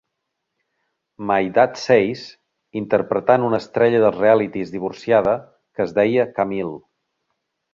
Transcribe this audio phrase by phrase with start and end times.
[1.31, 2.23] My Dad Says,
[2.81, 6.75] interpretant una estrella dels realities divorciada que es deia Camille.